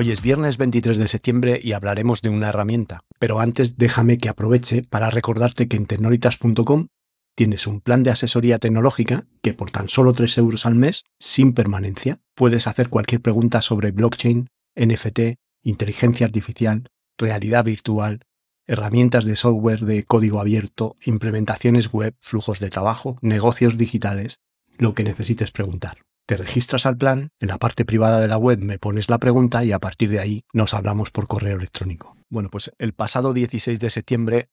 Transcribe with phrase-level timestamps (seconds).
[0.00, 4.28] Hoy es viernes 23 de septiembre y hablaremos de una herramienta, pero antes déjame que
[4.28, 6.86] aproveche para recordarte que en tecnolitas.com
[7.34, 11.52] tienes un plan de asesoría tecnológica que por tan solo 3 euros al mes, sin
[11.52, 14.46] permanencia, puedes hacer cualquier pregunta sobre blockchain,
[14.76, 16.86] NFT, inteligencia artificial,
[17.18, 18.20] realidad virtual,
[18.68, 24.38] herramientas de software de código abierto, implementaciones web, flujos de trabajo, negocios digitales,
[24.78, 26.07] lo que necesites preguntar.
[26.28, 29.64] Te registras al plan, en la parte privada de la web me pones la pregunta
[29.64, 32.18] y a partir de ahí nos hablamos por correo electrónico.
[32.28, 34.50] Bueno, pues el pasado 16 de septiembre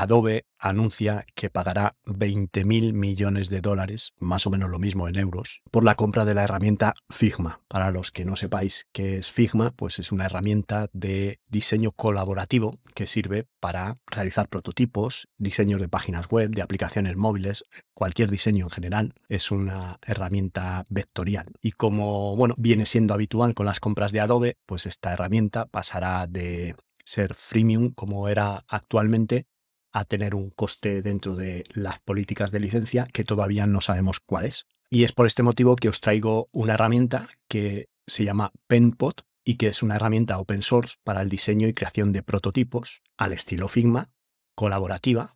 [0.00, 5.18] Adobe anuncia que pagará 20 mil millones de dólares, más o menos lo mismo en
[5.18, 7.62] euros, por la compra de la herramienta Figma.
[7.66, 12.78] Para los que no sepáis qué es Figma, pues es una herramienta de diseño colaborativo
[12.94, 18.70] que sirve para realizar prototipos, diseños de páginas web, de aplicaciones móviles, cualquier diseño en
[18.70, 19.14] general.
[19.28, 21.46] Es una herramienta vectorial.
[21.60, 26.28] Y como bueno, viene siendo habitual con las compras de Adobe, pues esta herramienta pasará
[26.28, 29.46] de ser freemium como era actualmente
[29.92, 34.46] a tener un coste dentro de las políticas de licencia que todavía no sabemos cuál
[34.46, 34.66] es.
[34.90, 39.56] Y es por este motivo que os traigo una herramienta que se llama PenPot y
[39.56, 43.68] que es una herramienta open source para el diseño y creación de prototipos al estilo
[43.68, 44.10] Figma,
[44.54, 45.34] colaborativa,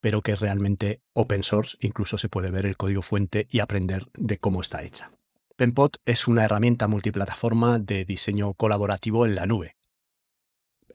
[0.00, 4.06] pero que es realmente open source, incluso se puede ver el código fuente y aprender
[4.14, 5.10] de cómo está hecha.
[5.56, 9.76] PenPot es una herramienta multiplataforma de diseño colaborativo en la nube,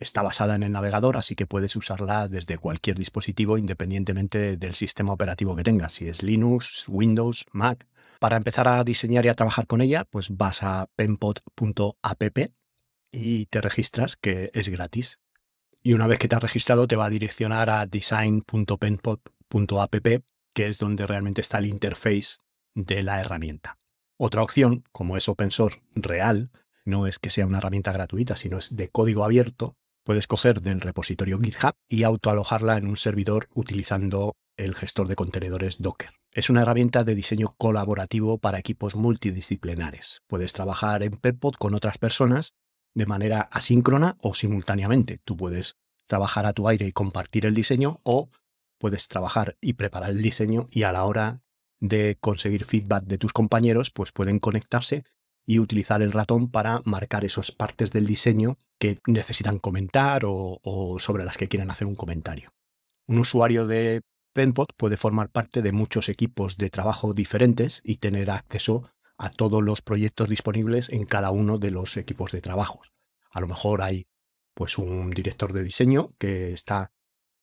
[0.01, 5.13] está basada en el navegador, así que puedes usarla desde cualquier dispositivo independientemente del sistema
[5.13, 7.87] operativo que tengas, si es Linux, Windows, Mac.
[8.19, 12.37] Para empezar a diseñar y a trabajar con ella, pues vas a penpod.app
[13.11, 15.19] y te registras, que es gratis.
[15.83, 19.95] Y una vez que te has registrado, te va a direccionar a design.penpod.app,
[20.53, 22.37] que es donde realmente está el interface
[22.73, 23.77] de la herramienta.
[24.17, 26.51] Otra opción, como es open source real,
[26.85, 30.81] no es que sea una herramienta gratuita, sino es de código abierto, Puedes coger del
[30.81, 36.09] repositorio GitHub y autoalojarla en un servidor utilizando el gestor de contenedores Docker.
[36.31, 40.21] Es una herramienta de diseño colaborativo para equipos multidisciplinares.
[40.27, 42.55] Puedes trabajar en Pepod con otras personas
[42.95, 45.19] de manera asíncrona o simultáneamente.
[45.23, 45.75] Tú puedes
[46.07, 48.29] trabajar a tu aire y compartir el diseño o
[48.79, 51.43] puedes trabajar y preparar el diseño y a la hora
[51.79, 55.03] de conseguir feedback de tus compañeros, pues pueden conectarse
[55.45, 61.23] y utilizar el ratón para marcar esas partes del diseño que necesitan comentar o, sobre
[61.23, 62.51] las que quieran hacer un comentario.
[63.07, 64.01] Un usuario de
[64.33, 69.61] Penpot puede formar parte de muchos equipos de trabajo diferentes y tener acceso a todos
[69.61, 72.81] los proyectos disponibles en cada uno de los equipos de trabajo.
[73.29, 74.07] A lo mejor hay
[74.53, 76.91] pues un director de diseño que está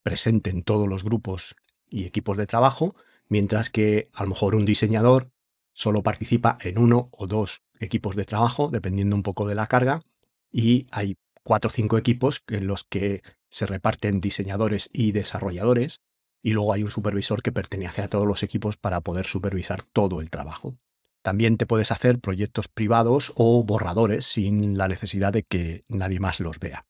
[0.02, 1.54] presente en todos los grupos
[1.88, 2.94] y equipos de trabajo,
[3.28, 5.30] mientras que a lo mejor un diseñador
[5.72, 10.02] solo participa en uno o dos equipos de trabajo, dependiendo un poco de la carga,
[10.50, 16.00] y hay cuatro o cinco equipos en los que se reparten diseñadores y desarrolladores,
[16.42, 20.20] y luego hay un supervisor que pertenece a todos los equipos para poder supervisar todo
[20.20, 20.76] el trabajo.
[21.22, 26.40] También te puedes hacer proyectos privados o borradores sin la necesidad de que nadie más
[26.40, 26.86] los vea.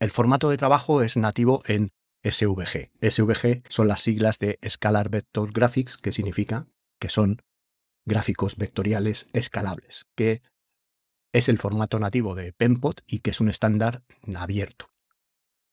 [0.00, 1.90] El formato de trabajo es nativo en
[2.24, 2.90] SVG.
[3.00, 6.66] SVG son las siglas de Scalar Vector Graphics, que significa
[6.98, 7.42] que son
[8.04, 10.42] gráficos vectoriales escalables, que
[11.32, 14.04] es el formato nativo de Penpot y que es un estándar
[14.36, 14.90] abierto.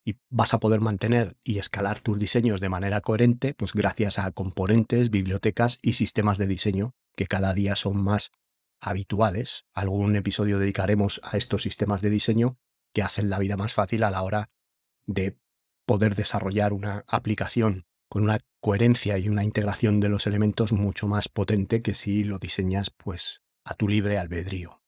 [0.06, 4.32] Y vas a poder mantener y escalar tus diseños de manera coherente, pues gracias a
[4.32, 8.32] componentes, bibliotecas y sistemas de diseño que cada día son más
[8.80, 9.66] habituales.
[9.74, 12.58] Algún episodio dedicaremos a estos sistemas de diseño
[12.94, 14.50] que hacen la vida más fácil a la hora
[15.06, 15.38] de
[15.86, 21.30] poder desarrollar una aplicación con una coherencia y una integración de los elementos mucho más
[21.30, 24.82] potente que si lo diseñas pues a tu libre albedrío.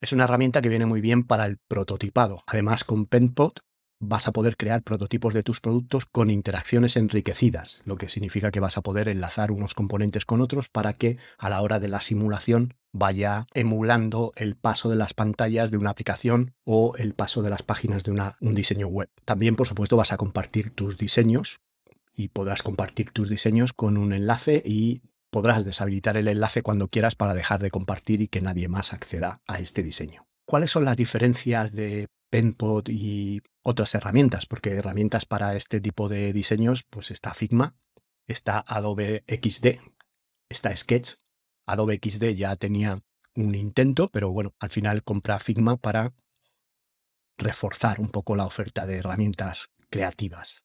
[0.00, 2.42] Es una herramienta que viene muy bien para el prototipado.
[2.46, 3.60] Además, con PenPot
[4.00, 8.58] vas a poder crear prototipos de tus productos con interacciones enriquecidas, lo que significa que
[8.58, 12.00] vas a poder enlazar unos componentes con otros para que a la hora de la
[12.00, 17.50] simulación vaya emulando el paso de las pantallas de una aplicación o el paso de
[17.50, 18.10] las páginas de
[18.40, 19.08] un diseño web.
[19.24, 21.60] También, por supuesto, vas a compartir tus diseños
[22.14, 27.14] y podrás compartir tus diseños con un enlace y podrás deshabilitar el enlace cuando quieras
[27.14, 30.26] para dejar de compartir y que nadie más acceda a este diseño.
[30.52, 34.44] ¿cuáles son las diferencias de Penpot y otras herramientas?
[34.44, 37.74] Porque herramientas para este tipo de diseños, pues está Figma,
[38.26, 39.80] está Adobe XD,
[40.50, 41.14] está Sketch.
[41.66, 43.02] Adobe XD ya tenía
[43.34, 46.12] un intento, pero bueno, al final compra Figma para
[47.38, 50.64] reforzar un poco la oferta de herramientas creativas.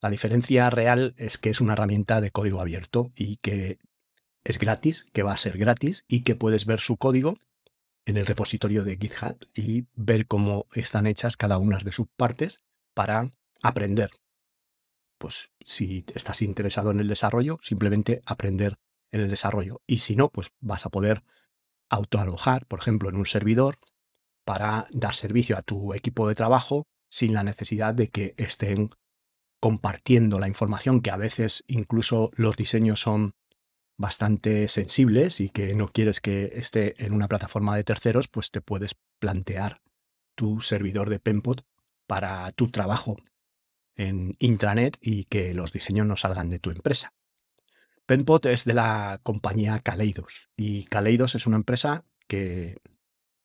[0.00, 3.78] La diferencia real es que es una herramienta de código abierto y que
[4.44, 7.36] es gratis, que va a ser gratis y que puedes ver su código
[8.06, 12.62] en el repositorio de GitHub y ver cómo están hechas cada una de sus partes
[12.94, 13.30] para
[13.62, 14.10] aprender.
[15.18, 18.78] Pues si estás interesado en el desarrollo, simplemente aprender
[19.10, 19.82] en el desarrollo.
[19.86, 21.24] Y si no, pues vas a poder
[21.90, 23.78] autoalojar, por ejemplo, en un servidor
[24.44, 28.90] para dar servicio a tu equipo de trabajo sin la necesidad de que estén
[29.60, 33.34] compartiendo la información, que a veces incluso los diseños son
[33.96, 38.60] bastante sensibles y que no quieres que esté en una plataforma de terceros, pues te
[38.60, 39.82] puedes plantear
[40.36, 41.64] tu servidor de Penpot
[42.06, 43.16] para tu trabajo
[43.96, 47.12] en intranet y que los diseños no salgan de tu empresa.
[48.06, 52.78] Penpot es de la compañía Kaleidos y Kaleidos es una empresa que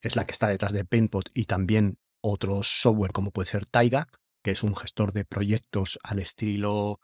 [0.00, 4.08] es la que está detrás de Penpot y también otros software como puede ser Taiga,
[4.44, 7.00] que es un gestor de proyectos al estilo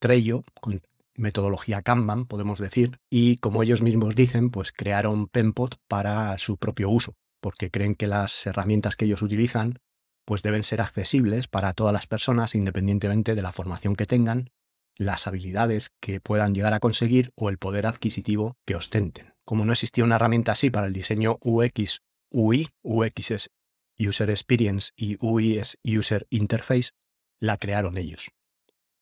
[0.00, 0.80] Trello, con
[1.14, 6.88] metodología Kanban, podemos decir, y como ellos mismos dicen, pues crearon Penpot para su propio
[6.88, 9.78] uso, porque creen que las herramientas que ellos utilizan
[10.24, 14.50] pues deben ser accesibles para todas las personas independientemente de la formación que tengan,
[14.98, 19.32] las habilidades que puedan llegar a conseguir o el poder adquisitivo que ostenten.
[19.46, 23.50] Como no existía una herramienta así para el diseño UX, UI, UX es
[23.98, 26.92] User Experience y UI User Interface,
[27.40, 28.30] la crearon ellos.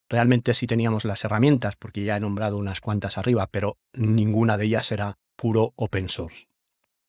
[0.08, 4.66] Realmente sí teníamos las herramientas, porque ya he nombrado unas cuantas arriba, pero ninguna de
[4.66, 6.46] ellas era puro open source.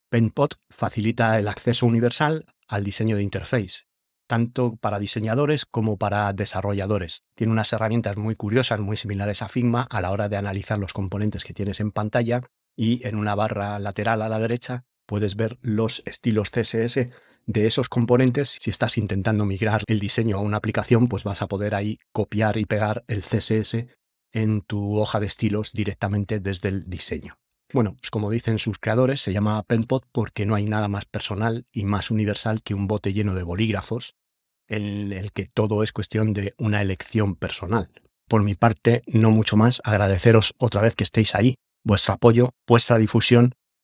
[0.09, 3.83] Penpot facilita el acceso universal al diseño de interface,
[4.27, 7.23] tanto para diseñadores como para desarrolladores.
[7.35, 10.93] Tiene unas herramientas muy curiosas, muy similares a Figma a la hora de analizar los
[10.93, 12.41] componentes que tienes en pantalla
[12.75, 17.11] y en una barra lateral a la derecha puedes ver los estilos CSS
[17.47, 21.47] de esos componentes, si estás intentando migrar el diseño a una aplicación, pues vas a
[21.47, 23.87] poder ahí copiar y pegar el CSS
[24.33, 27.37] en tu hoja de estilos directamente desde el diseño.
[27.73, 31.65] Bueno, pues como dicen sus creadores, se llama Penpot porque no hay nada más personal
[31.71, 34.15] y más universal que un bote lleno de bolígrafos,
[34.67, 37.89] en el que todo es cuestión de una elección personal.
[38.27, 42.97] Por mi parte, no mucho más, agradeceros otra vez que estéis ahí, vuestro apoyo, vuestra
[42.97, 43.53] difusión